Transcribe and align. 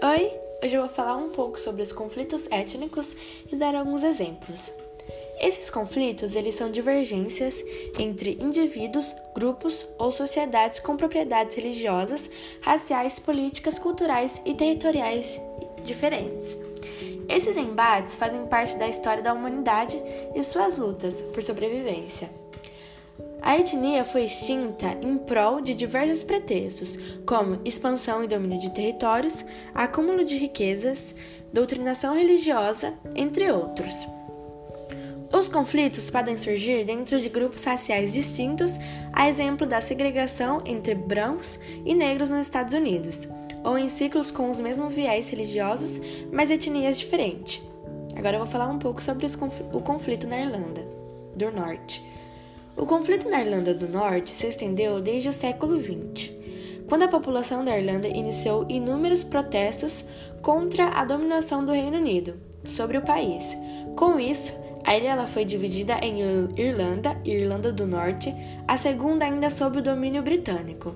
Oi, 0.00 0.32
hoje 0.62 0.76
eu 0.76 0.82
vou 0.82 0.88
falar 0.88 1.16
um 1.16 1.30
pouco 1.30 1.58
sobre 1.58 1.82
os 1.82 1.90
conflitos 1.90 2.46
étnicos 2.52 3.16
e 3.50 3.56
dar 3.56 3.74
alguns 3.74 4.04
exemplos. 4.04 4.72
Esses 5.40 5.68
conflitos, 5.68 6.36
eles 6.36 6.54
são 6.54 6.70
divergências 6.70 7.64
entre 7.98 8.38
indivíduos, 8.40 9.12
grupos 9.34 9.84
ou 9.98 10.12
sociedades 10.12 10.78
com 10.78 10.96
propriedades 10.96 11.56
religiosas, 11.56 12.30
raciais, 12.60 13.18
políticas, 13.18 13.76
culturais 13.76 14.40
e 14.44 14.54
territoriais 14.54 15.40
diferentes. 15.82 16.56
Esses 17.28 17.56
embates 17.56 18.14
fazem 18.14 18.46
parte 18.46 18.76
da 18.76 18.88
história 18.88 19.22
da 19.22 19.34
humanidade 19.34 20.00
e 20.32 20.40
suas 20.44 20.78
lutas 20.78 21.20
por 21.22 21.42
sobrevivência. 21.42 22.30
A 23.40 23.56
etnia 23.58 24.04
foi 24.04 24.24
extinta 24.24 24.96
em 25.00 25.16
prol 25.16 25.60
de 25.60 25.74
diversos 25.74 26.22
pretextos, 26.22 26.98
como 27.24 27.60
expansão 27.64 28.22
e 28.22 28.26
domínio 28.26 28.60
de 28.60 28.70
territórios, 28.70 29.44
acúmulo 29.74 30.24
de 30.24 30.36
riquezas, 30.36 31.14
doutrinação 31.52 32.14
religiosa, 32.14 32.94
entre 33.14 33.50
outros. 33.50 33.94
Os 35.32 35.46
conflitos 35.46 36.10
podem 36.10 36.36
surgir 36.36 36.84
dentro 36.84 37.20
de 37.20 37.28
grupos 37.28 37.62
raciais 37.62 38.12
distintos, 38.12 38.72
a 39.12 39.28
exemplo 39.28 39.66
da 39.66 39.80
segregação 39.80 40.62
entre 40.64 40.94
brancos 40.94 41.60
e 41.84 41.94
negros 41.94 42.30
nos 42.30 42.40
Estados 42.40 42.74
Unidos, 42.74 43.28
ou 43.62 43.78
em 43.78 43.88
ciclos 43.88 44.30
com 44.30 44.50
os 44.50 44.58
mesmos 44.58 44.92
viés 44.92 45.28
religiosos, 45.30 46.00
mas 46.32 46.50
etnias 46.50 46.98
diferentes. 46.98 47.62
Agora 48.16 48.36
eu 48.36 48.42
vou 48.42 48.50
falar 48.50 48.68
um 48.68 48.78
pouco 48.78 49.02
sobre 49.02 49.26
o 49.72 49.80
conflito 49.80 50.26
na 50.26 50.40
Irlanda 50.40 50.82
do 51.36 51.52
Norte. 51.52 52.04
O 52.78 52.86
conflito 52.86 53.28
na 53.28 53.42
Irlanda 53.42 53.74
do 53.74 53.88
Norte 53.88 54.30
se 54.30 54.46
estendeu 54.46 55.00
desde 55.00 55.28
o 55.28 55.32
século 55.32 55.80
XX, 55.80 56.30
quando 56.88 57.02
a 57.02 57.08
população 57.08 57.64
da 57.64 57.76
Irlanda 57.76 58.06
iniciou 58.06 58.64
inúmeros 58.68 59.24
protestos 59.24 60.04
contra 60.42 60.86
a 60.90 61.04
dominação 61.04 61.64
do 61.64 61.72
Reino 61.72 61.96
Unido 61.96 62.34
sobre 62.64 62.96
o 62.96 63.02
país. 63.02 63.58
Com 63.96 64.20
isso, 64.20 64.52
a 64.86 64.96
ilha 64.96 65.26
foi 65.26 65.44
dividida 65.44 65.98
em 66.00 66.20
Irlanda 66.56 67.20
e 67.24 67.32
Irlanda 67.32 67.72
do 67.72 67.84
Norte, 67.84 68.32
a 68.68 68.76
segunda 68.76 69.24
ainda 69.24 69.50
sob 69.50 69.80
o 69.80 69.82
domínio 69.82 70.22
britânico. 70.22 70.94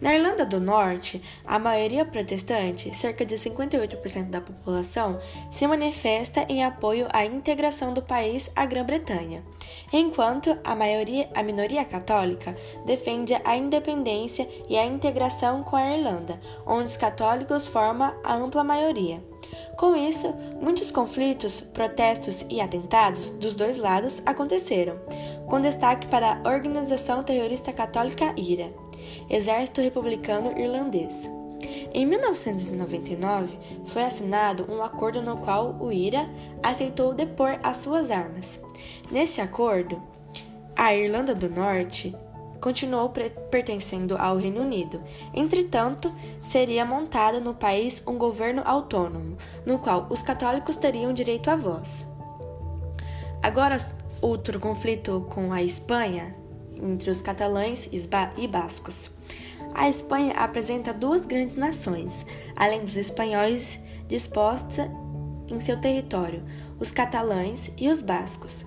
Na 0.00 0.14
Irlanda 0.14 0.46
do 0.46 0.58
Norte, 0.58 1.22
a 1.44 1.58
maioria 1.58 2.06
protestante, 2.06 2.94
cerca 2.94 3.24
de 3.24 3.34
58% 3.34 4.30
da 4.30 4.40
população, 4.40 5.20
se 5.50 5.66
manifesta 5.66 6.46
em 6.48 6.64
apoio 6.64 7.06
à 7.12 7.24
integração 7.26 7.92
do 7.92 8.00
país 8.00 8.50
à 8.56 8.64
Grã-Bretanha, 8.64 9.44
enquanto 9.92 10.56
a, 10.64 10.74
maioria, 10.74 11.28
a 11.34 11.42
minoria 11.42 11.84
católica 11.84 12.56
defende 12.86 13.34
a 13.44 13.54
independência 13.54 14.48
e 14.70 14.78
a 14.78 14.86
integração 14.86 15.62
com 15.62 15.76
a 15.76 15.94
Irlanda, 15.94 16.40
onde 16.66 16.86
os 16.86 16.96
católicos 16.96 17.66
formam 17.66 18.14
a 18.24 18.34
ampla 18.34 18.64
maioria. 18.64 19.22
Com 19.76 19.96
isso, 19.96 20.32
muitos 20.60 20.90
conflitos, 20.90 21.60
protestos 21.60 22.44
e 22.48 22.60
atentados 22.60 23.30
dos 23.30 23.54
dois 23.54 23.78
lados 23.78 24.22
aconteceram, 24.24 24.98
com 25.50 25.60
destaque 25.60 26.06
para 26.06 26.40
a 26.44 26.48
organização 26.48 27.24
terrorista 27.24 27.72
católica 27.72 28.32
IRA. 28.36 28.72
Exército 29.28 29.80
Republicano 29.80 30.56
Irlandês. 30.56 31.28
Em 31.92 32.06
1999, 32.06 33.58
foi 33.86 34.04
assinado 34.04 34.64
um 34.72 34.80
acordo 34.80 35.20
no 35.20 35.38
qual 35.38 35.76
o 35.80 35.90
IRA 35.90 36.30
aceitou 36.62 37.12
depor 37.12 37.58
as 37.64 37.78
suas 37.78 38.12
armas. 38.12 38.60
Nesse 39.10 39.40
acordo, 39.40 40.00
a 40.76 40.94
Irlanda 40.94 41.34
do 41.34 41.50
Norte 41.50 42.14
continuou 42.60 43.08
pertencendo 43.08 44.16
ao 44.16 44.36
Reino 44.36 44.60
Unido. 44.60 45.02
Entretanto, 45.34 46.14
seria 46.40 46.84
montado 46.84 47.40
no 47.40 47.54
país 47.54 48.00
um 48.06 48.16
governo 48.16 48.62
autônomo, 48.64 49.36
no 49.66 49.80
qual 49.80 50.06
os 50.10 50.22
católicos 50.22 50.76
teriam 50.76 51.12
direito 51.12 51.50
à 51.50 51.56
voz. 51.56 52.06
Agora, 53.42 53.78
outro 54.20 54.58
conflito 54.60 55.26
com 55.30 55.52
a 55.52 55.62
Espanha 55.62 56.34
entre 56.82 57.10
os 57.10 57.20
catalães 57.20 57.88
e 57.92 58.46
bascos. 58.46 59.10
A 59.74 59.88
Espanha 59.88 60.34
apresenta 60.34 60.92
duas 60.92 61.24
grandes 61.26 61.56
nações, 61.56 62.26
além 62.56 62.84
dos 62.84 62.96
espanhóis 62.96 63.80
dispostos 64.08 64.78
em 65.48 65.60
seu 65.60 65.80
território, 65.80 66.42
os 66.78 66.90
catalães 66.90 67.70
e 67.76 67.88
os 67.88 68.02
bascos. 68.02 68.64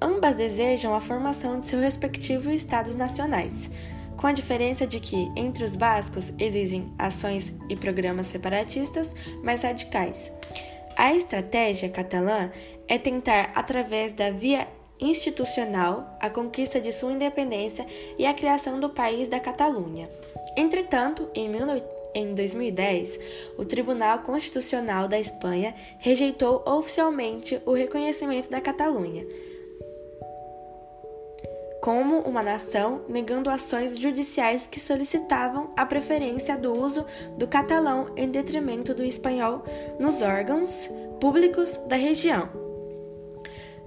Ambas 0.00 0.36
desejam 0.36 0.94
a 0.94 1.00
formação 1.00 1.58
de 1.58 1.66
seus 1.66 1.82
respectivos 1.82 2.52
estados 2.52 2.94
nacionais, 2.94 3.70
com 4.16 4.26
a 4.26 4.32
diferença 4.32 4.86
de 4.86 5.00
que, 5.00 5.30
entre 5.36 5.64
os 5.64 5.74
bascos, 5.74 6.32
exigem 6.38 6.92
ações 6.98 7.52
e 7.68 7.76
programas 7.76 8.26
separatistas 8.26 9.10
mais 9.42 9.62
radicais. 9.62 10.30
A 10.96 11.14
estratégia 11.14 11.88
catalã 11.88 12.50
é 12.88 12.98
tentar, 12.98 13.50
através 13.54 14.12
da 14.12 14.30
via 14.30 14.68
institucional, 15.00 16.16
a 16.20 16.30
conquista 16.30 16.80
de 16.80 16.92
sua 16.92 17.12
independência 17.12 17.86
e 18.18 18.26
a 18.26 18.34
criação 18.34 18.80
do 18.80 18.90
país 18.90 19.28
da 19.28 19.40
Catalunha. 19.40 20.08
Entretanto, 20.56 21.28
em 22.14 22.34
2010, 22.34 23.18
o 23.58 23.64
Tribunal 23.64 24.20
Constitucional 24.20 25.06
da 25.08 25.18
Espanha 25.18 25.74
rejeitou 25.98 26.62
oficialmente 26.66 27.60
o 27.66 27.72
reconhecimento 27.72 28.50
da 28.50 28.60
Catalunha 28.60 29.26
como 31.86 32.18
uma 32.22 32.42
nação, 32.42 33.02
negando 33.08 33.48
ações 33.48 33.96
judiciais 33.96 34.66
que 34.66 34.80
solicitavam 34.80 35.70
a 35.76 35.86
preferência 35.86 36.56
do 36.56 36.72
uso 36.72 37.06
do 37.38 37.46
catalão 37.46 38.10
em 38.16 38.28
detrimento 38.28 38.92
do 38.92 39.04
espanhol 39.04 39.62
nos 39.96 40.20
órgãos 40.20 40.90
públicos 41.20 41.76
da 41.86 41.94
região. 41.94 42.65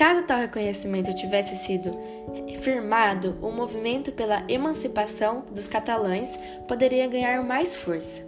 Caso 0.00 0.22
tal 0.22 0.38
reconhecimento 0.38 1.14
tivesse 1.14 1.54
sido 1.56 1.90
firmado, 2.62 3.36
o 3.42 3.50
movimento 3.52 4.10
pela 4.10 4.42
emancipação 4.48 5.44
dos 5.52 5.68
catalães 5.68 6.38
poderia 6.66 7.06
ganhar 7.06 7.44
mais 7.44 7.76
força. 7.76 8.26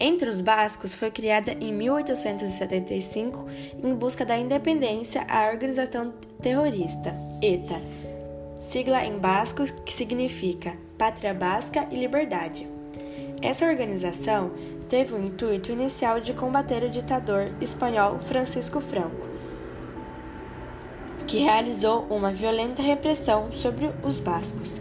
Entre 0.00 0.26
os 0.26 0.40
bascos 0.40 0.94
foi 0.94 1.10
criada 1.10 1.52
em 1.52 1.70
1875, 1.70 3.44
em 3.84 3.94
busca 3.94 4.24
da 4.24 4.38
independência, 4.38 5.26
a 5.28 5.50
organização 5.50 6.14
terrorista 6.40 7.14
ETA, 7.42 7.78
sigla 8.58 9.04
em 9.04 9.18
basco 9.18 9.64
que 9.84 9.92
significa 9.92 10.78
Pátria 10.96 11.34
Basca 11.34 11.86
e 11.90 11.96
Liberdade. 11.96 12.66
Essa 13.42 13.66
organização 13.66 14.50
teve 14.88 15.12
o 15.12 15.22
intuito 15.22 15.70
inicial 15.70 16.20
de 16.20 16.32
combater 16.32 16.82
o 16.84 16.88
ditador 16.88 17.52
espanhol 17.60 18.18
Francisco 18.18 18.80
Franco, 18.80 19.35
que 21.26 21.38
realizou 21.38 22.06
uma 22.08 22.30
violenta 22.30 22.82
repressão 22.82 23.50
sobre 23.52 23.90
os 24.04 24.18
bascos. 24.18 24.80